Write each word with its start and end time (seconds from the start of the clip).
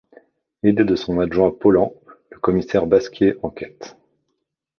Aidé 0.63 0.83
de 0.83 0.95
son 0.95 1.19
adjoint 1.19 1.51
Paulan, 1.51 1.93
le 2.31 2.39
commissaire 2.39 2.87
Basquier 2.87 3.35
enquête. 3.43 3.97